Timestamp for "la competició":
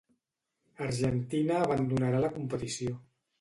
2.25-2.99